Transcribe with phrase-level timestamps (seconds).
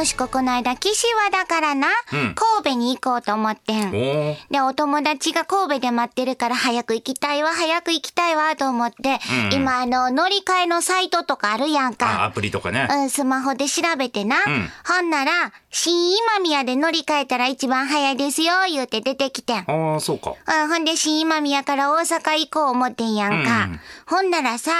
[0.00, 3.90] よしここの間、岸和田からな、うん神戸に行こうと思ってん。
[3.90, 12.24] で、お友達が神戸で待ってるから早く行きたいわ、早く行きたいわ、と思って、うん今あの、乗り換えのサイトとかあるやんあ、か。
[12.24, 12.88] アプリとかね。
[12.90, 14.38] うん、スマホで調べてな。
[14.46, 19.64] んほんなら、新今宮で乗り換えたら一番早いですよ、言うて出てきてん。
[19.70, 20.30] ああ、そうか。
[20.30, 23.64] うん、ほんで新今宮から大阪行こう思ってんやんか。
[23.64, 24.72] うんほんならさ、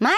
[0.00, 0.16] 間違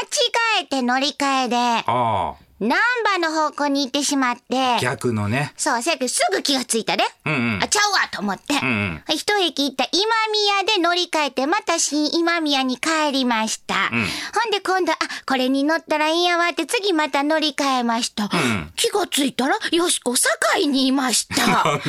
[0.63, 5.53] えて乗り換えで、あ難波の方向に行ってしまってあ、、逆のね。
[5.57, 7.05] そう、せやけどすぐ気がついたで。
[7.25, 8.55] うんうんあ、ちゃうわと思って。
[8.59, 13.91] んうん一駅行った今宮で乗り換えて、また新今宮に帰りました。
[13.91, 18.25] ほんで今度、あ、これに乗ったらいいんやわって次また乗り換えました。
[18.25, 21.37] ん気がついたら、よしこ、堺にいました。
[21.65, 21.81] ど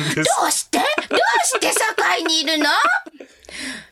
[0.46, 0.78] うして？
[0.78, 2.66] どうして堺にいるの？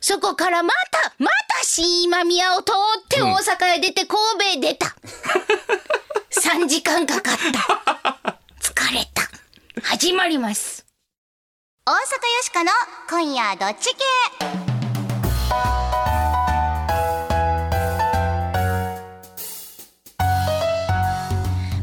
[0.01, 4.95] そこからまた、また新今宮を通って大阪へ出て神戸へ出た。
[6.38, 8.38] 3時間かかった。
[8.60, 9.23] 疲れた。
[9.82, 10.87] 始まります。
[11.85, 12.01] 大阪よ
[12.43, 12.71] しかの
[13.10, 14.04] 今夜どっち系？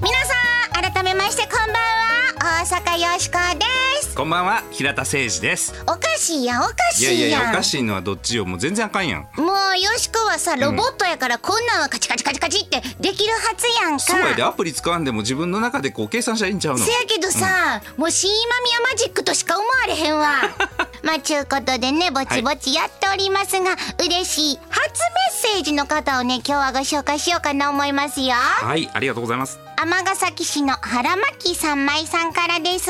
[0.01, 0.33] 皆さ
[0.79, 3.84] ん改めましてこんばんは大阪よしこです
[4.15, 5.73] こんばんは、平田誠二です。
[5.83, 8.45] おかしいやんおかしいやんいやいやおかしいのはどっちよ。
[8.45, 9.21] もう全然あかんやん。
[9.35, 20.35] もうよしこはさロボットやからこんなんはカチカチカチカチってできるはずやんかそうやで、アプリ使わんでも自分の中でこう計算したらいいんちゃうのせやけどさ、もう新今宮マジックとしか思われへんわ。
[21.03, 24.99] まあ、ちゅうことでね、ぼちぼちやっておりますが、嬉しい初
[25.43, 28.33] メッセージの方をね、今日はご紹介しようかな思いますよ。
[28.35, 29.59] はい、ありがとうございます。
[29.75, 32.89] 尼崎市の原巻三枚さんからです。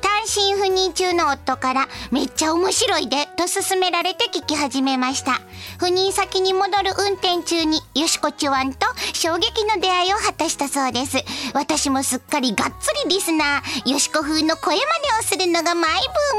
[0.00, 5.40] 単身赴任中の夫からめっちゃ面白いでと勧められて聞き始めました。
[5.78, 11.18] 赴任先に戻る運転中によしこちゅわんと衝撃の出会いを果たしたそうです。
[11.54, 13.90] 私もすっかりがっつりリスナー。
[13.90, 14.84] よしこ風の声真似
[15.20, 15.90] をするのがマイ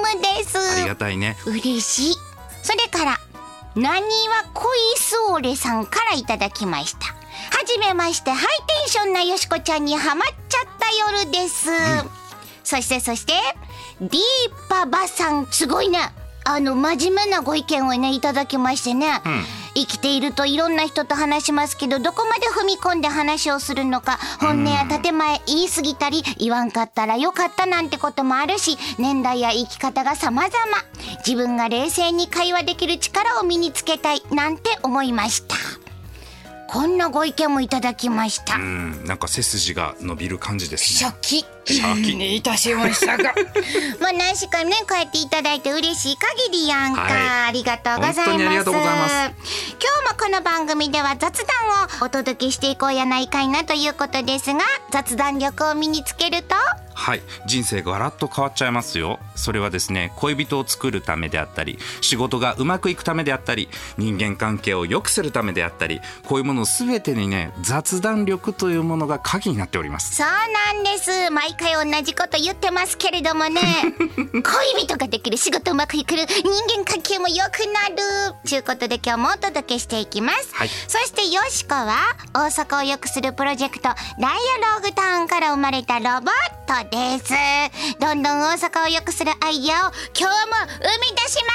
[0.03, 0.57] ブームです。
[0.57, 1.38] ありがたいね。
[1.45, 2.16] 嬉しい。
[2.63, 3.19] それから
[3.75, 4.67] なにわ恋
[4.97, 7.07] ソーレさんからいただきました。
[7.07, 7.16] は
[7.66, 11.69] じめましてハイテンションなよしこちゃんにハマっちゃった夜です、
[12.69, 13.34] そしてそして
[14.00, 14.13] ディー
[14.69, 15.97] パバさんすごいね。
[16.46, 19.07] あの真面目なご意見をねいただきましてね、
[19.74, 30.53] 生きているといろんな人と話しますけどどこまで踏み込んで話をするのか本音や建前言い過ぎたり言わんかったらよかったなんてこともあるし年代や生き方が様々。
[31.25, 35.56] 自分が冷静に会話できる力を身につけたいなんて思いました
[36.72, 41.09] こんなご意見もいただきました、うん、なんか背筋が伸びる感じですね。
[41.09, 42.35] 初期シャキ。
[42.35, 43.18] いたしました。
[43.18, 43.34] が
[44.00, 47.13] まあ何しかねこうやっていただいて嬉しい限りやんか、はい。
[47.47, 48.22] ありがとうございます。
[48.22, 49.13] 本当にありがとうございます。
[49.13, 49.25] 今
[50.06, 54.59] 日もこの番組では雑談をお届けしていこうやないかいなということですが
[54.91, 56.56] 雑談力を身につけると
[56.99, 59.19] はい、人生がガラッと変わっちゃいますよ。
[59.35, 70.13] それはですね、恋人を作るためであったり、仕事がうまくいくためであったり、人間関係を良くするためであったり、こういうものすべてにね、雑談力というものが鍵になっております。
[70.13, 70.27] そう
[70.73, 71.31] なんです。
[71.31, 73.61] 毎回同じこと言ってますけれどもね。
[74.43, 76.43] 恋人ができる仕事うまくいくる人
[76.75, 77.95] 間関係も良くなる
[78.47, 80.69] ということで今日もお届けしていきます、はい。
[80.69, 81.95] そしてよしこは
[82.33, 87.33] 大阪を良くするプロジェクトダイアローグタウンから生まれたロボットです
[88.00, 91.51] どんどん大阪を良くするアイデアを今日も生み出しま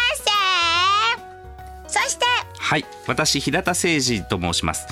[1.89, 2.25] すそして
[2.65, 4.87] はい、私平田誠二と申します。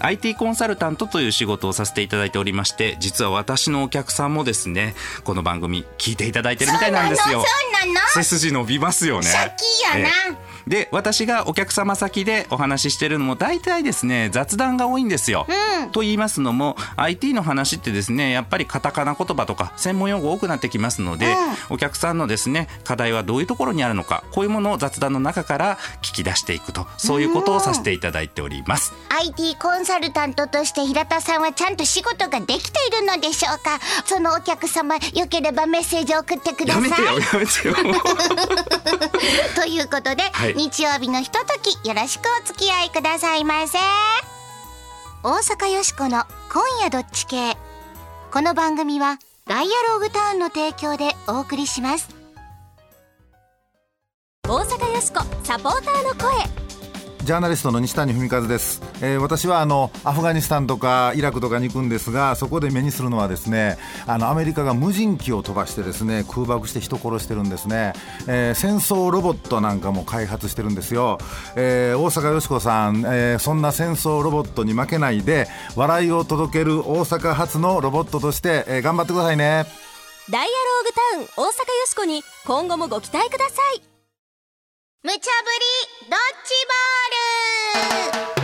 [0.00, 4.94] IT コンサルタントという仕事をさせていただいておりまして、実は私のお客さんもですね、
[5.24, 7.42] この番組聞いていただいてるみたいなんですよ。
[7.42, 7.46] そ
[7.84, 9.26] うなの背筋伸びますよね。
[9.26, 15.46] シャキやなええで私がお客様先でお話ししてるのも大体ですね雑談が多いんですよ。
[15.92, 21.34] と言いますのも IT の話ってですねやっぱりカタカナ言葉とか専門用語多くなってきますので、
[21.70, 28.92] お客さんのですね課題はどういうところにあるのかこういうものを雑談の中から聞き出していくとそういうことをさせていただいております。
[29.20, 33.78] IT コンサルタントとして平田さんはちゃんと仕事ができているのでしょうか？
[34.04, 37.74] そのお客様よければメッセージを送ってくださいやめてよやめてよ。
[39.56, 43.78] ということで、はい日曜日のひとときよろしくお付き合いくださいませ。
[45.22, 47.56] 大阪よしこの今夜どっち系。
[48.32, 52.08] この番組はダイアログタウンの提供でお送りします。
[54.48, 56.67] 大阪よしこサポーターの声。
[57.28, 63.76] ジャーナリストの西谷文和です、えー、私はあのアフガニスタンとかイラクとかに行くんですがそこで目にするのはですね
[64.06, 67.92] あのアメリカが無人機を飛ばしてですね空爆して人殺してるんですね、
[68.26, 71.18] えー、戦争ロボットなんかも開発してるんですよ、
[71.54, 79.66] えー、大阪よし子さん、えー、そんな戦争ロボットに負けないで笑いを届ける大阪発のロボットとして、えー、頑張ってくださいね。
[80.30, 83.87] ダイアローグタウン大阪よしこに今後もご期待ください。
[85.00, 88.37] 無茶ぶりドッジボール。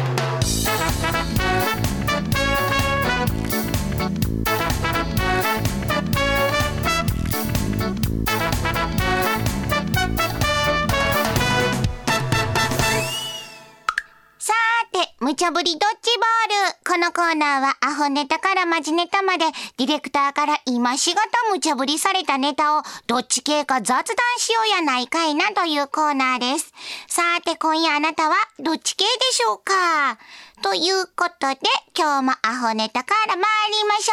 [14.95, 16.77] て無茶ぶりドッジボール。
[16.89, 19.47] このコーナーはアホネタからマジネタまで、
[19.77, 24.05] ディレクターから今しがた無茶ぶりされたネタを、どっち系か雑談
[24.39, 26.73] しようやないかいなというコーナーです。
[27.09, 30.17] さて今夜あなたはどっち系でしょうか？
[30.63, 31.59] ということで、
[31.99, 33.43] 今日もアホネタから参
[33.73, 34.09] りまし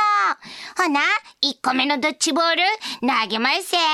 [0.79, 0.83] ょう。
[0.87, 1.01] ほな、
[1.43, 2.63] 1個目のドッジボール、
[3.01, 3.85] 投げますせキャ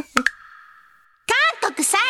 [0.00, 0.29] イ
[1.60, 2.00] 韓国最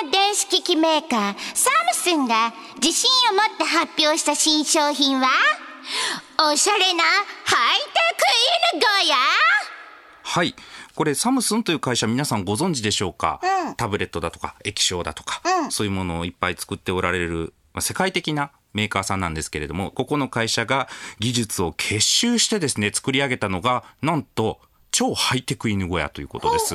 [0.00, 2.52] 大の電子機器メーカー、サムスンが
[2.82, 5.28] 自信を持って発表した新商品は、
[6.52, 8.00] おしゃれなハイテ
[8.72, 9.16] ク犬小屋。
[10.22, 10.54] はい。
[10.94, 20.88] これサムスンという会社皆さんご存知でしょうか、うん、タブレットだとか液晶だとか、うん、そういうものをいっぱい作っておられる、まあ、世界的なメーカーさんなんですけれども、ここの会社が
[21.18, 24.60] 技術を結集してですね、作り上げたのが、なんと
[24.98, 26.74] 超ハイテク犬小屋ということです。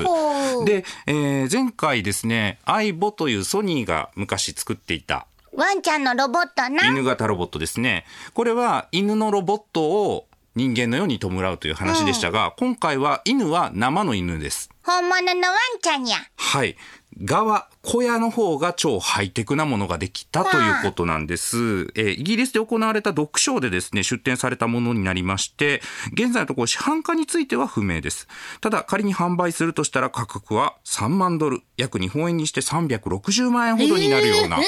[0.64, 6.88] で、えー、前回ですね、アイボというソニーが昔作っていたワンちゃんのロボットな。
[6.88, 8.06] 犬型ロボットですね。
[8.34, 14.70] これは犬のロボットを人間のように弔うという話でしたが、うん、今回は犬は生の犬です。
[14.86, 16.16] 本物のワンちゃんや。
[16.38, 16.78] はい。
[17.22, 21.58] 側、小屋の方が超ハイテクなものができたということなんです。
[21.96, 25.82] えー、イギリスで行われた読書でですね、出展されたものになりまして、
[26.14, 28.28] 現在のところ市販化については不明です。
[28.62, 34.60] ただ、仮に販売するとしたら価格は3万ドル、約日本円にして360万円ほどになるような、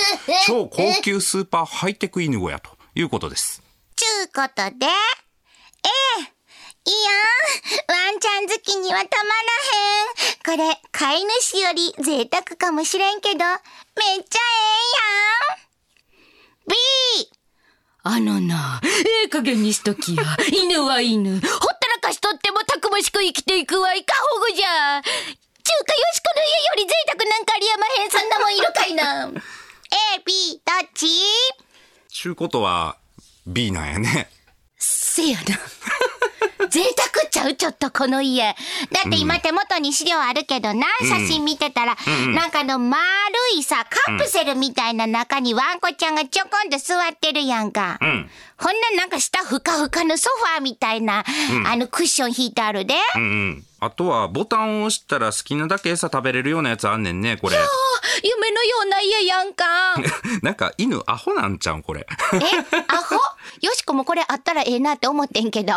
[0.46, 3.64] 超高級スーパーハイテク犬小屋ということです。
[3.96, 4.90] ちゅうことで、え
[6.22, 6.35] えいやん、
[6.88, 9.30] ワンちゃん好きにはたま
[10.54, 10.68] らへん。
[10.68, 14.44] これ、飼い主より贅沢かもしれんけど、めっちゃえ
[16.68, 16.70] えやん。
[16.70, 16.76] B!
[18.04, 20.24] あのな、ええ加減にしときや。
[20.52, 21.32] 犬は犬。
[21.32, 25.02] ほったらかしとってもたくましく生きていくわいかほぐじゃ。
[25.02, 25.12] 中
[25.88, 28.12] 華よしこの家より贅沢なんかありやまへん。
[28.12, 29.26] そんなもんいるかいな。
[30.16, 31.08] A, B, どっち？
[32.10, 32.98] ちゅうことは、
[33.48, 34.30] B なんやね。
[35.16, 35.44] せやな。
[36.68, 38.44] 贅沢ちゃうちょっとこの家。
[38.44, 38.54] だ
[39.08, 41.96] って今手元に資料あるけどな、写真見てたら、
[42.34, 43.00] なんかの丸
[43.56, 47.98] いさ、カプセルみたいな中にワンコちゃんがちょこんと座ってるやんか。
[48.02, 51.24] うん、ほんななんか下ふかふかのソファーみたいな、
[51.66, 52.96] あのクッション引いてあるで。
[53.16, 57.56] うんうんあとはボタンを押したら好きなだけ餌食べれるようなやつあんねんね、これ。
[58.24, 59.64] 夢のような家やんか。
[60.42, 62.08] なんか犬アホなんちゃうん、これ。
[62.34, 62.38] え
[62.88, 63.16] アホ？
[63.62, 65.74] よしこもこれあったらええなって思ってんけど。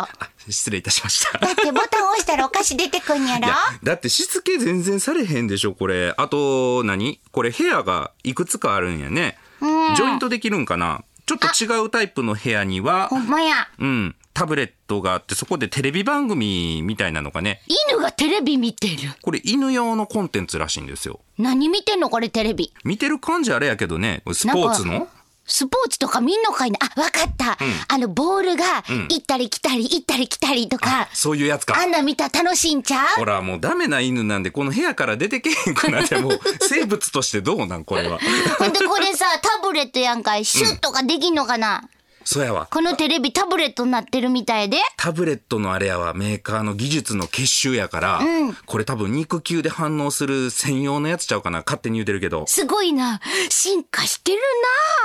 [0.49, 1.37] 失礼いたしました。
[1.37, 3.47] だってボタン押したらお菓子出てくんやろ？
[3.83, 6.15] だってしつけ全然されへんでしょ、これ。
[6.17, 9.37] あと何、これ部屋がいくつかあるんやね。
[9.61, 11.03] ジョイントできるんかな？
[11.27, 13.09] ちょっと違うタイプの部屋には。
[13.09, 13.69] ほんまや。
[13.77, 14.15] うん。
[14.39, 17.61] タブレットがあって、そこでテレビ番組みたいなのがね。
[17.89, 18.95] 犬がテレビ見てる。
[19.21, 21.19] これ犬用のコンテンツらしいんですよ。
[21.37, 22.73] 何見てんのこれテレビ？
[22.85, 25.09] 見てる感じあれやけどね、スポーツの？
[25.45, 26.77] スポーツとか見んのかいな？
[26.79, 28.63] あ、わかった、うん、あの、ボールが、
[29.09, 31.09] 行ったり来たり、行ったり来たりとか。
[31.11, 31.77] そういうやつか。
[31.77, 33.07] あんな見たら楽しいんちゃう？
[33.17, 37.83] ほら、もうダメな犬なんで、この部屋から出てけへんくなって、もう、 生物としてどうなん？
[37.83, 38.19] これは。
[38.57, 41.98] ほんで、これさ、タブレットやんかい、シュッとかできんのかな、うん
[42.31, 42.67] そうやわ。
[42.69, 44.77] このテレビタブレットになってるみたいで。
[44.97, 51.63] タブレットのあれやわ、メーカーの技術の結集やから、うん、これ多分肉球で反応する専用のやつちゃうかな。
[51.65, 52.45] 勝手に言うてるけど。
[52.45, 53.19] すごいな。
[53.49, 54.37] 進化してる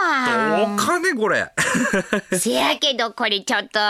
[0.03, 1.51] などうかね、これ。
[2.39, 3.81] せやけど、これちょっと、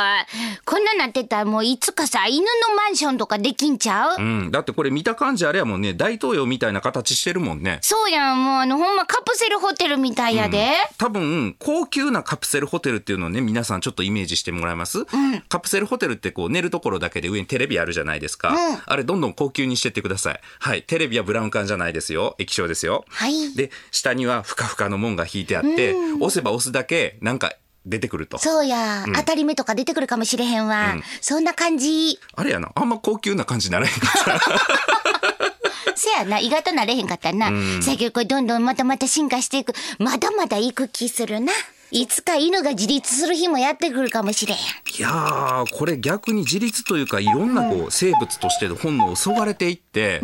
[0.64, 4.16] こんななってたらもういつかさ、犬のマンションとかできんちゃう？
[4.16, 4.50] うん。
[4.52, 7.80] だってこれ見た感じあれやもんね、大統領みたいな形してるもんね。
[7.82, 10.58] そうやん、もうあの、ほんまカプセルホテルみたいやで。
[10.58, 15.06] うん、多分、高級なカプセルホテルっていうのをね、皆さんちょっとイメージしてもらえます、うん、
[15.48, 20.40] カプセルホテルってこう寝るところだけで上にテレビあるじゃないですか、うん、あれどんどん高級にしてってください。
[20.58, 20.82] はい。
[20.82, 22.34] テレビはブラウン管じゃないですよ。
[22.38, 23.04] 液晶ですよ。
[23.08, 23.54] はい。
[23.54, 27.54] で下にはふかふかの門が引いてあって、うん、押せば押すだけなんか
[27.86, 28.38] 出てくると。
[28.38, 30.94] そうや、うん、当たり目とか出てくるかもしれへんわ。
[30.94, 32.18] うん、そんな感じ。
[32.34, 35.94] あれやな、あんま高級な感じならへんかった。
[35.96, 37.50] せやな、意外となれへんかったな。
[37.80, 39.74] せやけどこれどんどんまたまた進化していく。
[39.98, 41.52] まだまだ行く気するな。
[41.96, 44.56] いつか犬が自立する日もやってくるかもしれん。
[44.56, 44.60] い
[45.00, 50.20] やーこれ逆に自立というかいろんなこう生物としての本能をそがれていって、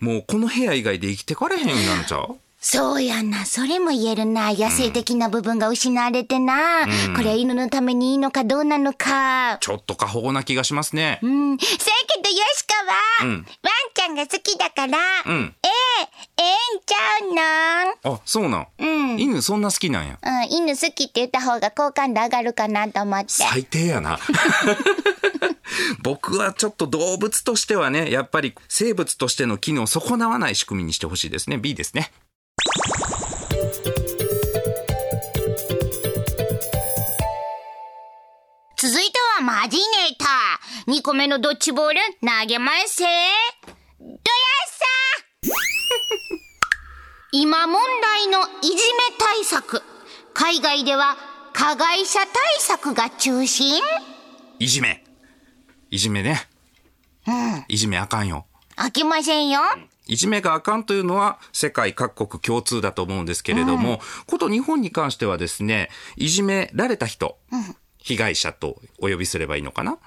[0.00, 2.36] もうこの部屋以外で生きてかれへんなんちゃう？
[2.66, 4.50] そうやな、それも言えるな。
[4.54, 6.86] 野生的な部分が失われてな。
[7.14, 9.58] これは犬のためにいいのかどうなのか。
[9.60, 11.18] ちょっと過保護な気がしますね。
[11.22, 11.58] うん。
[11.58, 11.76] せや
[12.08, 12.74] けど、よしか
[13.22, 13.44] は、ワン
[13.92, 14.96] ちゃんが好きだから、
[15.30, 17.18] んええ、ええんちゃ
[18.02, 18.66] うのあ、そうなん。
[18.78, 20.18] うん犬そんな好きなんや。
[20.22, 23.26] うん、犬好きって言った方が好感度上がるかなと思って。
[23.28, 24.18] 最低やな。
[26.02, 31.58] 僕はちょっと動物としてはね、やっぱり生物としての機能を損なわない仕組みにしてほしいですね。
[31.58, 32.10] B ですね。
[38.76, 40.92] 続いてはマジネーター。
[40.92, 43.04] 2個目のドッジボール投げますせ。
[43.04, 44.16] どや
[44.68, 44.84] さ
[47.32, 48.80] 今問題のいじめ
[49.18, 49.82] 対策。
[50.34, 51.16] 海外では
[51.54, 53.80] 加害者対策が中心
[54.58, 55.02] いじめ。
[55.90, 56.48] いじめね。
[57.68, 58.46] いじめあかんよ。
[58.76, 59.62] 飽きませんよ。
[60.06, 67.38] いじめがあかんというのは世界各国共通だと思うんですけれども、こと日本に関してはですね、いじめられた人、
[67.98, 69.98] 被害者とお呼びすればいいのかな？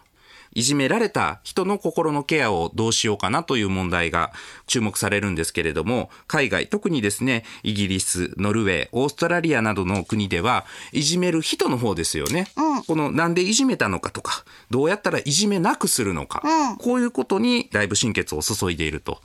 [0.54, 4.32] いじめられた人の心のケアをどうしようかなという問題が
[4.66, 12.48] 注目されるんですけれども、海外、特にですね、イギリス、ノルウェー、オーストラリアなどの国では、いじめる人の方ですよね。
[12.88, 16.42] このなんでいじめたのかとか、どうやったらいじめなくするのか、
[16.80, 19.22] こういうことにだいぶ心血を注いでいると。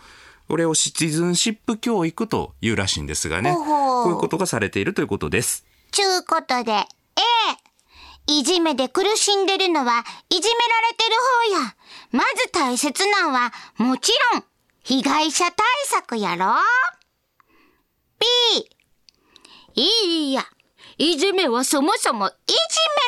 [0.48, 3.54] これをシチズンシップ教育というらしいんですがね。
[3.54, 5.64] こういうことがされているということです。
[5.90, 6.82] ちゅうことで、A。
[8.26, 11.16] いじめで苦しんでるのは、いじめられてる
[11.56, 11.74] 方や。
[12.12, 14.44] まず大切なんは、もちろん、
[14.84, 15.54] 被害者対
[15.86, 16.54] 策やろ
[18.18, 18.26] ?B。
[19.74, 20.44] いいや。
[20.98, 22.54] いじめはそもそもいじ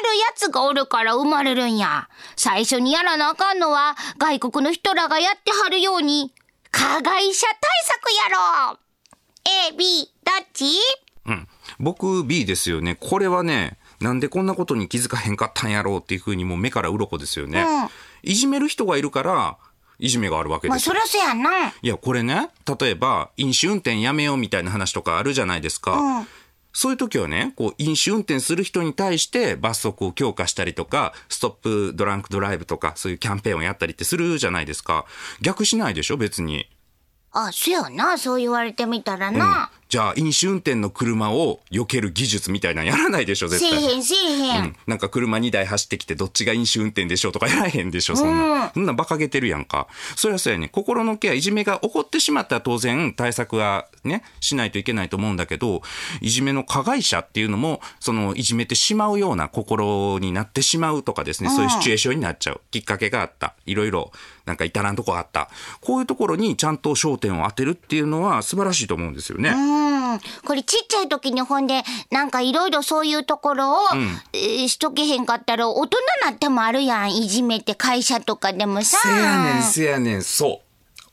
[0.02, 2.08] めるやつがおるから生まれるんや。
[2.36, 6.32] 最初にやらなあかんのは、外国の人らがやってはるように、
[6.76, 8.36] 加害者対策や
[8.72, 8.78] ろ
[9.68, 10.64] !A、B、どっち？
[11.24, 11.48] うん。
[11.78, 12.96] 僕 B ですよね。
[12.98, 17.64] これはね、なんでこんなことに気づかへんかったんやろうっていうふうにもう目から鱗ですよね。
[18.24, 19.56] いじめる人がいるから、
[20.00, 20.94] いじめがあるわけまあ、ですよ。
[20.94, 21.68] そりゃそやな。
[21.68, 26.26] いや、これね、例えば、飲酒運転やめようみたいな話とかあるじゃないですか。
[26.74, 35.06] そういう時はね、こう、飲酒運転する人に対して罰則を強化したりとか、ストップドランクドライブとか、そういうキャンペーンをやったりってするじゃないですか。
[35.40, 36.68] 逆しないでしょ、別に。
[37.34, 38.16] あ、そやな。
[38.16, 39.70] そう言われてみたらな。
[39.88, 43.80] じゃあ、飲酒運転の車を避ける技術みたいなのやらないでしょ、絶対。
[43.80, 44.64] せえへんせえへん。
[44.64, 48.70] うんなんか車2台走ってきてどっちが飲酒運転でしょうとかやらへんでしょ、そんな。
[48.72, 49.88] そんな馬鹿げてるやんか。
[50.16, 50.68] そりゃそうやね。
[50.68, 55.82] 心のケア、いじめが起こってしまったら当然対策はね、しないといけないと思うんだけど、
[56.20, 62.60] いじめの加害者っていうのも、そのいじめてしまうような心になってしまうとかですね、そういうシチュエーションになっちゃう。
[62.70, 63.54] きっかけがあった。
[63.66, 64.12] いろいろ、
[64.46, 65.48] なんか至らんとこあった。
[65.80, 69.50] こういうところにちゃんと焦点を当てるっていうのは素晴らしいと思うんですよね。
[69.50, 70.20] うん。
[70.44, 73.76] これちっちゃい時にほんで、なんかいろいろそういうところを、
[74.32, 77.14] えーしとけへんかったら大人なってもあるやん。
[77.14, 78.98] いじめって会社とかでもさ。
[79.02, 80.62] せやねん、せやねん、そ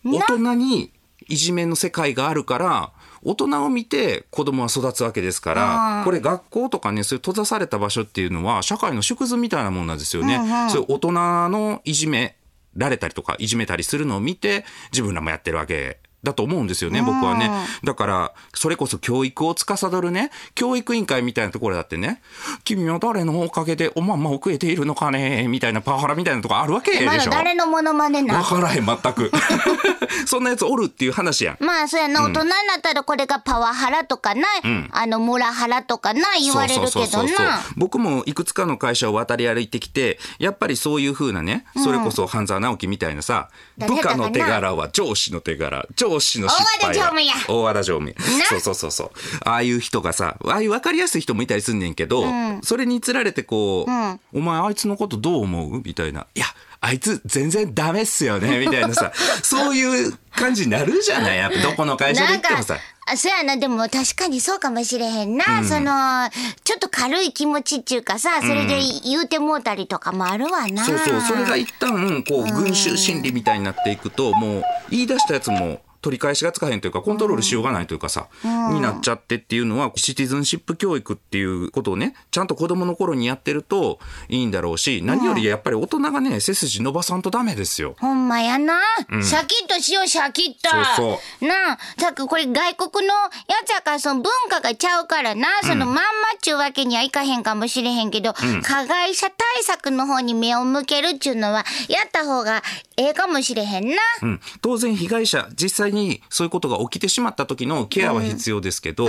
[0.03, 0.15] う。
[0.17, 0.91] 大人に
[1.27, 2.91] いじめの世界があるから、
[3.23, 10.39] 大人を見て子供は育つわけですから、これ学校とかね、そういう閉ざされた場所っていうのは社会の縮図みたいなもんなんですよね。
[10.69, 11.11] そういう大人
[11.49, 12.35] のいじめ
[12.75, 15.99] られたりとか、いじめたりするのを見て、自分らもやってるわけ。
[16.23, 17.49] だと思うんですよね、僕はね。
[17.83, 22.21] だから、それこそ教育を司るね、教育委員会みたいなところだってね、
[22.63, 27.05] 君は誰のおかげでおまんまを食えているのかね、みたいなパワハラみたいなとこあるわけでしょ？
[27.05, 29.31] まだ誰のモノマネなわからへん、全く。
[30.27, 31.57] そんなやつおるっていう話やん。
[31.63, 34.43] まあ、そうやな、大人になったらこれがパワハラとかな、
[34.91, 37.61] あの、モラハラとかな、言われるけどな。
[37.77, 44.23] 僕もいくつかの会社を渡り歩いてきて、やっぱりそういう風なね、それこそ半沢直樹みたいなさ、誰やったかな？
[44.23, 48.15] 部下の手柄は上司の手柄、上司の失敗は大和田常務や大和田常務。
[48.49, 49.11] そうそうそうそう。
[49.45, 52.25] ああいう人がさ、ああいう分かりやすい人もいたりすんねんけど、
[52.63, 55.81] それにつられてこう、お前あいつのことどう思う？
[55.83, 56.27] みたいな。
[56.35, 56.45] いや、
[56.81, 59.11] あいつ全然ダメっすよね、 みたいなさ、
[59.43, 61.37] そういう感じになるじゃない？
[61.37, 65.63] やっぱどこの会社で行ってもさ。、あそうやな、でも確かにそうかもしれへんな。
[65.63, 66.29] その、
[66.63, 70.85] ちょっと軽い気持ちっていうかさ、それで言うてもうたりとかもあるわな。
[70.85, 87.95] そうそう、それが一旦、こう、群衆心理みたいになっていくと、もう、言い出したやつも、取り返しがつかへんというか、コントロールしようがないというかさ、になっちゃってっていうのは、シティズンシップ教育っていうことをね、ちゃんと子供の頃にやってるといいんだろうし、何よりやっぱり大人がね、背筋筋伸ばさんとダメですよ。
[87.99, 88.81] ほんまやな。
[89.09, 90.69] シャキッとしよう、シャキッと。
[90.95, 93.29] そうそなあ、さっきこれ外国のや
[93.65, 96.03] つやから、その文化がちゃうからな、そのまんまっ
[96.41, 102.63] ちゅうわけにはいかへんかもしれへんけど、加害者対策の方に目を向けるっちゅうのは、やった方が
[102.97, 103.95] ええかもしれへんな。
[104.21, 109.07] うん、当然被害者実際にそういうことが起きてしまった時のケアは必要ですけど、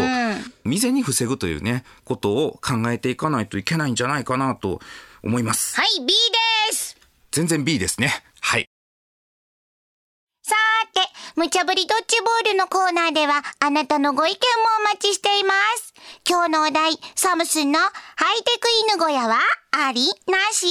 [0.65, 4.81] 未然に防ぐというねことを考えていかないといけないんじゃないかなと
[5.23, 5.77] 思います。
[5.77, 6.97] はい、B です。
[7.31, 8.23] 全然 B ですね。
[8.41, 8.69] はい。
[10.45, 14.41] さーて、無茶ぶりドッジボールのコーナーでは、あなたのご意見も
[14.81, 15.95] お待ちしています。
[16.29, 19.39] 今日のお題、サムスンのハイテク犬小屋は、
[19.71, 20.67] ありなし。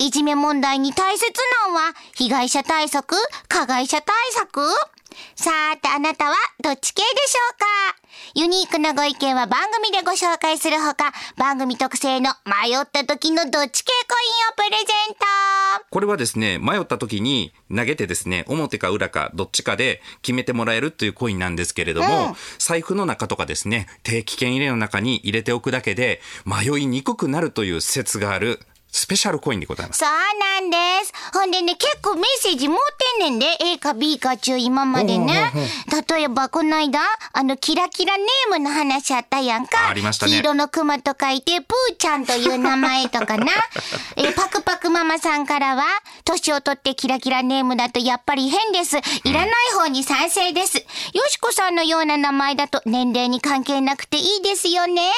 [0.00, 1.32] いじめ問題に大切
[1.64, 3.16] なのは、被害者対策
[3.48, 4.60] 加害者対策
[5.36, 7.66] さーて、あなたはどっち系でしょうか？
[8.34, 14.16] ユニークなご意見は番組でご紹介するほか、番組特製の迷った時のどっち系コ
[14.64, 15.24] インをプレゼント。
[15.90, 28.60] これはですね迷った時に投げてですね表か裏かどっちかで決めてもらえるというコインなんですけれども、財布の中とかですね定期券入れの中に入れておくだけで迷いにくくなるという説がある
[28.98, 30.08] スペシャルコインでございますそう
[30.60, 31.12] なんです。
[31.32, 32.78] ほんでね、結構メッセージ持っ
[33.18, 35.52] てんねんで、A か B か中今までね。
[36.08, 37.00] 例えば、この間、
[37.32, 39.86] あの、キラキラネームの話あったやんか。
[39.86, 43.46] あありましたね黄色のクマと書いて、プーちゃんという名前とかな。
[44.16, 45.84] え、パクパクママさんからは、
[46.24, 48.96] 年を取ってキラキラネームだとやっぱり変です。
[48.96, 50.78] いらない方に賛成です。
[50.78, 50.84] よ
[51.28, 55.12] しこさんのような名前だと年齢に関係なくていいですよね。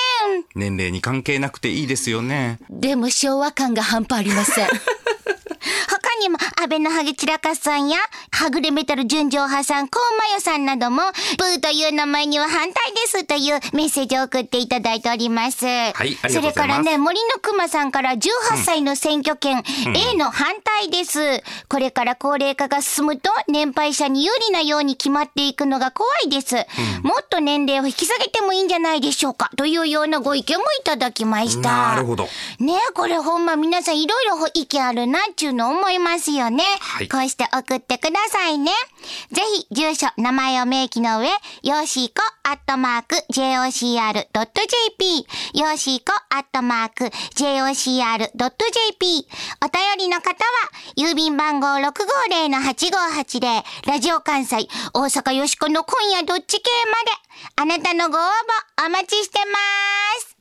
[0.54, 4.68] 年齢に関係なくていいですよねでも昭和感が半端ありません。
[6.10, 7.96] 他にも、安倍のハゲチラカさんや、
[8.32, 11.02] はぐれメタル純情派さん、コウマヨさんなども、
[11.38, 15.66] ブーという名前には反対ですというメッセージを送っていただいております。
[15.66, 18.28] はいありがとうございますそれからね、森の熊さんから18
[18.64, 19.62] 歳の選挙権、
[19.94, 21.42] A の反対です。
[21.68, 26.56] これから高齢化が進むと、年配者に有利なように決まっていくのが怖いです。
[27.02, 31.92] もっと年齢を引き下げてもいいんじゃないでしょうか、というようなご意見もいただきました。
[31.92, 32.24] なるほど
[32.58, 36.64] ねえ、これほんま皆さんいろいろ意見あるなっちゅうの思いますよね。
[36.80, 38.72] はいこうして送ってくださいね。
[39.32, 45.16] ぜひ、住所、名前を明記の上、よーしーこ、アットマーク、jocr.jp、
[45.54, 47.04] よーしーこ、アットマーク、
[47.34, 48.30] jocr.jp。
[49.62, 50.34] お便りの方は、
[50.96, 57.10] 郵便番号650-8580、ラジオ関西、大阪よしこの今夜どっち系まで、
[57.56, 59.58] あなたのご応募、お待ちしてま
[60.20, 60.36] す。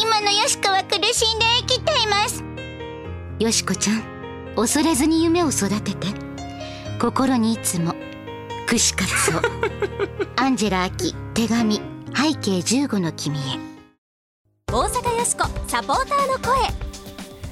[0.00, 2.49] 今のよしこは苦しんで生きています。
[3.40, 4.02] よしこちゃん
[4.54, 6.08] 恐れずに夢を育てて。
[7.00, 7.94] 心にいつも
[8.66, 9.40] 串カツを。
[10.36, 11.76] アンジェラ・アキ手紙
[12.14, 13.40] 背景15の君へ。
[14.70, 16.68] 大阪よしこサポーターの声。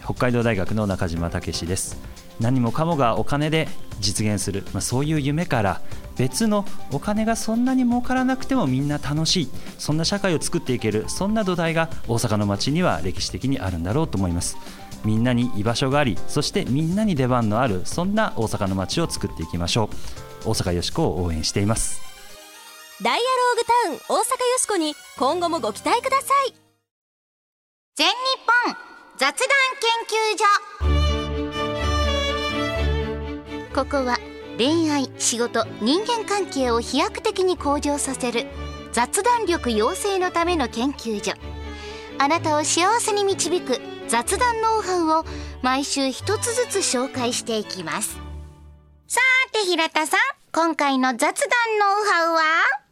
[0.05, 1.97] 北海道大学の中島武史です。
[2.39, 3.67] 何もかもがお金で
[3.99, 5.81] 実現する、まあ、そういう夢から
[6.19, 9.49] 別のお金がそんなに儲からなくてもみんな楽しい。
[9.79, 11.07] そんな社会を作っていける。
[11.09, 14.59] そんな土台が大阪の街には歴史的にあるんだろうと思います
[15.05, 19.91] みんなに居場所がありそしてみんなに出番のあるそんな大阪の街を作っていきましょ
[20.45, 20.49] う。
[20.49, 22.01] 大阪よしこを応援しています。
[23.03, 26.55] ダイアローグタウン大阪よしこに今後もご期待ください
[27.95, 28.13] 全日
[28.67, 28.77] 本
[29.17, 29.49] 雑談
[29.81, 30.39] 研究
[33.73, 33.85] 所。
[33.85, 34.19] ここは
[34.57, 38.47] 恋愛仕事人間関係を飛躍的に向上させる
[38.93, 41.35] 雑談力養成のための研究所。
[42.19, 45.25] あなたを幸せに導く雑談ノウハウを
[45.63, 48.17] 毎週一つずつ紹介していきます。
[49.07, 50.21] さーて平田さん。
[50.51, 51.31] 今回の雑談
[51.79, 52.43] ノウハウは？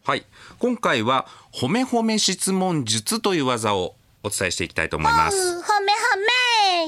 [0.05, 0.27] はい。
[0.59, 5.93] 今回は褒め褒め質問術という技をお伝えしていきたいと思いまうす褒め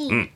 [0.04, 0.30] 褒め、うん。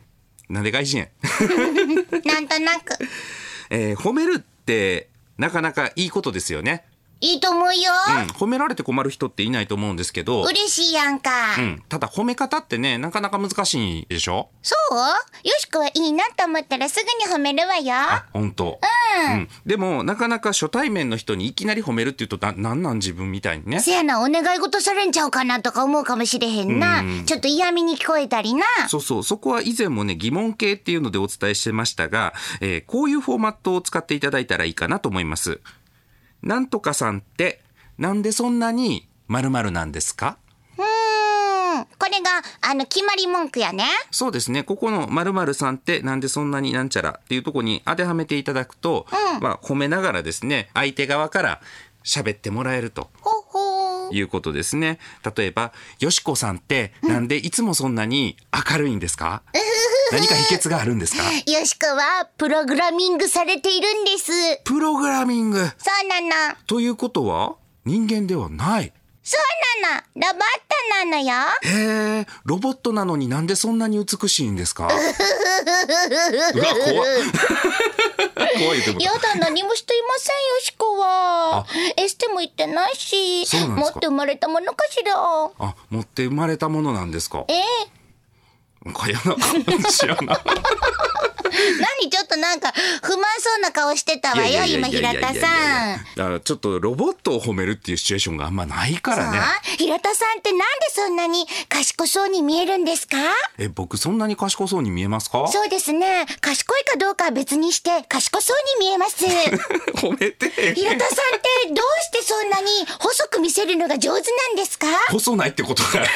[0.48, 1.08] なんで外人や。
[2.24, 2.96] なんとなく。
[3.70, 6.84] えー褒めるってなかなかいいことですよね、
[7.22, 14.48] いいと思うよ、うん、褒められて困る人っていないと思うんですけど、嬉しいやんか、うん、ただ褒め方ってねなかなか難しいでしょ？
[14.60, 14.96] そう？
[14.96, 17.94] よしこはいいなと思ったらすぐに褒めるわよ。
[17.94, 18.80] あ本当。
[19.30, 23.78] うん、でもなかなか初対面の人にいきなり褒めるっていうとななんなん自分みたいにね？
[23.78, 27.04] せやな、お願い事されんちゃうかなとか思うかもしれへんな。
[27.24, 28.64] ちょっと嫌味に聞こえたりな。
[28.88, 29.22] そうそう。
[29.22, 35.60] そこは以前もね疑問形っていうのでお伝えしてましたが、えーこういうフォーマットを使っていただいたらいいかなと思います
[36.42, 37.60] なんとかさんって
[37.98, 40.38] なんでそんなに〇〇なんですか？
[40.76, 41.84] うーん。
[41.84, 43.84] これが、あの、決まり文句やね。
[44.10, 44.62] そうですね。
[44.62, 49.06] ここの〇〇さんってなんでそんなになんちゃらっていうところに当てはめていただくと、
[49.40, 51.60] まあ褒めながらですね、相手側から
[52.04, 53.10] 喋ってもらえると。
[54.10, 54.98] いうことですね。
[55.36, 58.36] 例えば、よしこさんってなんでいつもそんなに
[58.70, 59.42] 明るいんですか？
[60.12, 61.22] 何か秘訣があるんですか？
[61.50, 64.30] よしこはプログラミングされているんです。
[64.64, 66.20] プログラミングそうな
[66.50, 66.56] の。
[66.66, 68.92] ということは人間ではない
[69.24, 70.02] そうなの。
[70.14, 71.32] ロボットなのよ。
[71.62, 74.86] へえロボットなのになんでそんなに美しいんですか？
[74.88, 77.06] うわ怖っ
[78.58, 81.66] 怖いでもやだ、何もしていませんよしこは。
[81.96, 85.14] エステも行ってないし持って生まれたものかしら。
[85.16, 87.44] あ持って生まれたものなんですか？
[87.48, 87.54] え
[88.84, 90.40] なんか嫌な感じやな。
[92.00, 96.04] 何ちょっとなんか不満そうな顔してたわよ、今平田さん。
[96.16, 99.38] だからちょっとロボットを褒めるっていうシチュエーションがあんまないからね。
[99.78, 103.16] 平田さんってなんでそんなに賢そうに見えるんですか？
[103.58, 105.46] え僕そんなに賢そうに見えますか？
[105.48, 106.26] そうですね。
[106.40, 109.24] 賢いかどうかは別にして、賢そうに見えます。
[110.00, 110.50] 褒めて。
[110.74, 112.66] 平田さんってどうしてそんなに
[112.98, 114.86] 細く見せるのが上手なんですか？
[115.10, 116.08] 細ないってことだね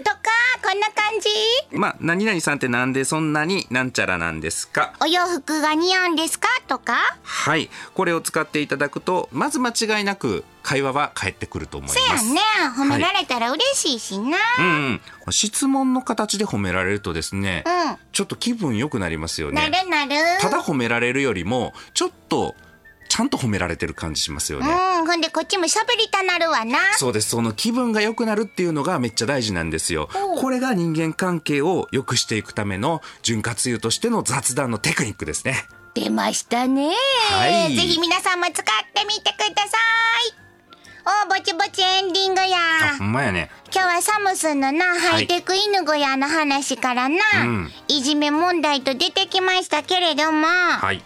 [0.00, 0.18] とか、
[0.62, 1.20] こんな感
[1.70, 1.76] じ？
[1.76, 4.94] まあ何々さんってなんでそんなになんちゃらなんですか？
[5.00, 6.48] お洋服が似合うんですか？
[6.66, 6.94] とか？
[7.22, 7.70] はい。
[7.94, 12.00] これを使っていただくとまず間違いなく会話は返ってくると思います。
[12.00, 12.40] せやね。
[12.76, 14.38] 褒められたら嬉しいしな。
[14.58, 17.96] うんうん、質問の形で褒められるとですね、うん。
[18.12, 20.14] ちょっと気分良くなりますよなねるなる。
[20.40, 22.54] ただ褒められるよりもちょっと
[23.10, 26.78] ちゃんと褒められてる感じしますよね、うん、ほんでこっちも喋りたなるわな。
[26.96, 27.30] そうです。
[27.30, 30.08] その気分が良くなるっていうのがめっちゃ大事なんですよ。
[30.40, 35.66] これが人間関係を良くしていくための潤滑油としての雑談のテクニックですね。
[35.94, 36.92] 出ましたね。
[37.30, 37.74] はい。
[37.74, 39.76] ぜひ皆さんも使ってみてくださ
[40.28, 40.40] い。
[41.26, 42.58] おぼちぼちエンディングや。
[42.92, 43.50] あほんまやね。
[43.74, 47.72] 今日はサムスンのな、ハイテク犬小屋の話からな、うん。
[47.88, 51.02] いじめ問題と出てきましたけれども、はい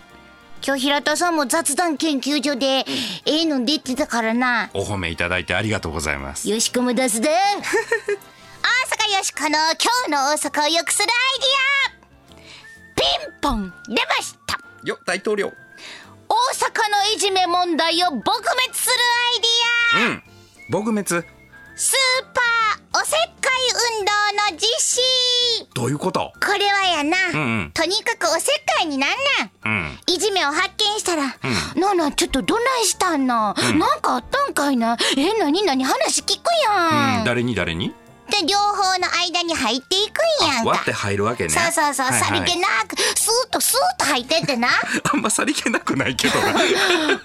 [0.66, 2.86] 今日平田さんも雑談研究所で、
[3.26, 6.48] ええの出てたからな、お褒めいただいてありがとうございます。
[6.48, 9.58] よしこも雑談大阪よしこの今
[10.06, 12.44] 日の大阪を良くするアイディア。
[12.96, 14.58] ピンポン出ました。
[14.84, 15.52] よ大統領。
[16.28, 18.22] 大阪のいじめ問題を撲滅
[18.72, 18.94] する
[20.00, 20.08] アイディア。
[20.08, 20.22] うん。
[20.70, 21.26] 撲滅。
[21.76, 22.63] スーパー
[23.04, 23.28] おせっかい
[23.98, 25.00] 運動の実施。
[25.74, 26.32] どういうこと？
[26.40, 27.70] これはやな、うんうん。
[27.74, 29.16] とにかくおせっかいになんね
[29.62, 29.68] ん。
[29.68, 29.98] うん。
[30.06, 31.24] いじめを発見したら、
[31.76, 34.96] なあなあちょっとどないしたんな、なんかあったんかいな？
[35.18, 37.24] えなになに話聞くやん、うん。
[37.26, 37.54] 誰に？
[37.54, 37.92] 誰に？
[38.30, 40.70] で両方の間に入っていくんやんか。
[40.70, 41.50] 割って入るわけね。
[41.50, 42.28] そうそうそう、はいはい。
[42.28, 44.68] さりげなくスーッとスーッと入ってってな。
[45.12, 46.52] あんまさりげなくないけどな。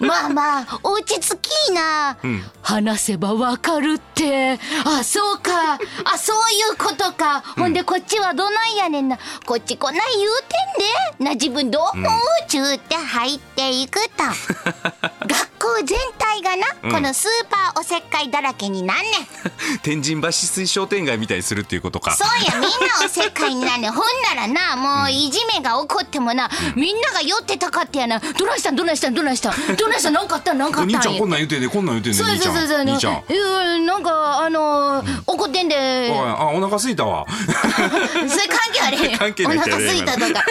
[0.00, 2.50] まあまあ落ち着きいな、ん。
[2.62, 4.58] 話せばわかるって。
[4.84, 5.78] あそうか。
[6.04, 9.18] あそういうことか、ほんでこっちはどないやねんな。
[9.46, 11.24] こっちこない言うてんで。
[11.24, 14.24] な自分どう思うちゅうて入っていくと。
[15.26, 16.92] 学校全体がな、うん。
[16.92, 19.12] このスーパーおせっかいだらけになんねん。
[19.82, 22.14] 天神橋水商店街みたいにするっていうことか。
[22.16, 23.92] そうやみんなおせっかいになんねん。
[23.92, 28.20] ほんならなもういじめが起こってもな、みんなが酔ってたかってやな。
[28.20, 28.76] どないしたん？
[28.76, 29.14] どないしたん？
[29.14, 29.54] どないしたん？
[29.76, 30.12] どないしたん？
[30.14, 30.52] なんかあった？
[30.52, 30.96] んなんかあったん？
[30.96, 32.84] 兄ちゃんこんなん言うてんねこんなん言うてんねそうそうそうそう。
[32.84, 32.88] ん。
[32.88, 33.86] 兄ちゃん。
[33.86, 36.12] なんかあのー怒ってんで。
[36.14, 37.26] あお腹すいたわ。
[37.28, 39.18] それ関係あれへん。
[39.18, 40.28] 関係ないお腹すいたとか。
[40.28, 40.42] なほんで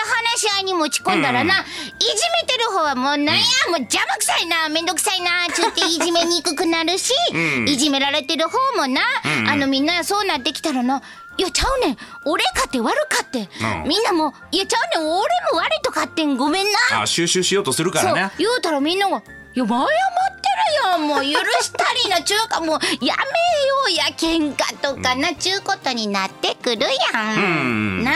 [0.00, 1.64] 話し合いに持ち込んだらな、い
[2.04, 2.08] じ
[2.42, 7.68] めてる方はもうなんや、もう邪魔くさいなめんどくさいなちゅっていじめにくくなるし、ん。
[7.68, 9.02] いじめられてる方もな、
[9.46, 11.02] あのみんなそうなってきたらな
[11.36, 13.50] いやちゃうねん俺かって悪かって、
[13.84, 13.88] うん。
[13.88, 15.12] みんなもいやちゃうねん俺
[15.52, 17.02] も悪いとかってんごめんな。
[17.02, 18.30] あ収集しようとするからね。
[18.38, 19.18] 言うたらみんなが
[19.54, 19.92] 「いや謝って
[20.84, 21.26] るやんもう許
[21.60, 23.14] したりなちゅうかもうやめよ
[23.88, 28.04] うや喧嘩とかなちゅうことになってくるやん、うん。
[28.04, 28.14] なあ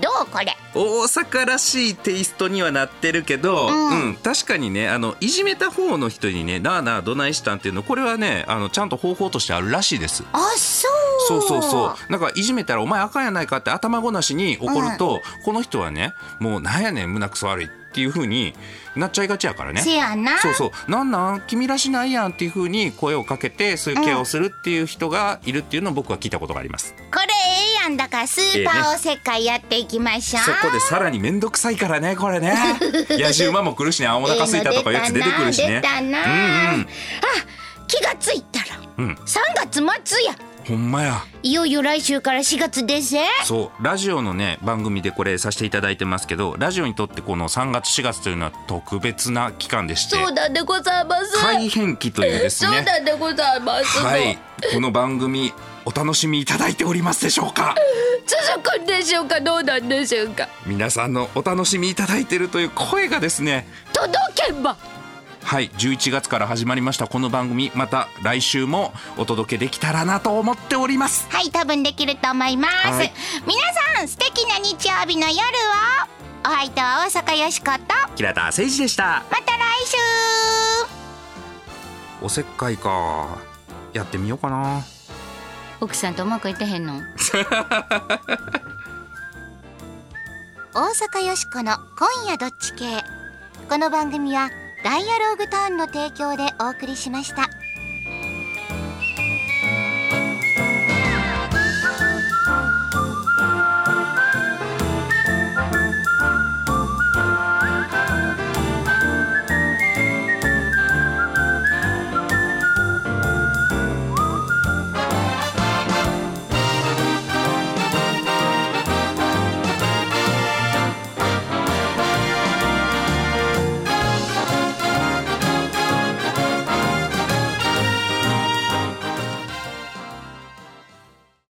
[0.00, 0.46] どうこれ？
[0.74, 4.08] 大阪らしいテイストにはなってるけど、うん。
[4.08, 10.24] うん確かにねあのいじめた方の人にねなあなあどないしたんっていうのこれはねあのちゃんと方法としてあるらしいです。
[10.32, 11.02] あそう。
[11.28, 12.12] そうそうそう。
[12.12, 18.54] なんかいじめたらお前あかんやないかって頭ごなしに怒ると、この人はねもうなんやねん胸くそ悪いっていう風に
[18.96, 19.80] なっちゃいがちやからね。
[19.80, 20.38] せやな。
[20.38, 20.90] そうそう。
[20.90, 21.42] なんなん？
[21.46, 26.94] 君らしないやんっていう風に声をかけてそういうケアをするっていう人がいるっていうのを僕は聞いたことがあります。
[27.12, 32.54] これええやんだからスーパーおせっかいやっていきましょう、そこでさらに面倒くさいからねこれね。
[33.10, 35.80] 野じ馬も来るしねあお腹すいたとかいうやつ出てくるしね。
[35.80, 36.14] 出たな、うんうん。
[36.82, 36.86] あ
[37.86, 38.80] 気がついたら。
[38.96, 39.14] うん。
[39.14, 40.34] 3月末や
[40.66, 41.22] ほんまや。
[41.42, 43.14] いよいよ来週から4月です。
[43.14, 51.38] ねそうラジオのね番組でこれさせていただいてますけどラジオにとってこの3月4月というのは特別な期間でしてそうなんでございます。
[51.38, 54.38] 改変期というです そうねなんでございます、はい。
[54.72, 55.52] この番組
[55.84, 57.74] お楽しみいただいておりますでしょうか？
[58.26, 59.40] 続くんでしょうか？
[59.40, 60.48] どうなんでしょうか？
[60.64, 64.76] 皆さんのお楽しみいただいているという声がですね届けば
[65.44, 71.28] はい11月から始まりましたこの番組また来週もお届けできたらなと思っております。
[71.30, 73.12] はい多分できると思います、はい。
[73.46, 73.60] 皆
[73.98, 75.40] さん素敵な日曜日の夜を
[76.44, 79.22] お相手は大阪よしこと平田誠二でした。
[79.30, 79.96] また来週。
[82.22, 83.38] おせっかいか。
[83.92, 84.82] やってみようかな。
[85.80, 87.00] 奥さんとうまくいってへんの？
[90.74, 93.04] 大阪よしこの今夜どっち系。
[93.68, 94.50] この番組は
[94.84, 97.48] ダイアローグターンの提供でお送りしました。